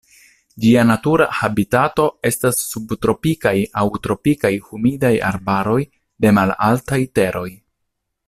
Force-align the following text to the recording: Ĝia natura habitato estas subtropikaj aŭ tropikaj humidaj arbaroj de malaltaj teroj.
Ĝia 0.63 0.83
natura 0.91 1.25
habitato 1.39 2.05
estas 2.29 2.61
subtropikaj 2.69 3.53
aŭ 3.83 3.85
tropikaj 4.07 4.51
humidaj 4.71 5.13
arbaroj 5.33 5.79
de 6.25 6.33
malaltaj 6.41 7.01
teroj. 7.21 7.49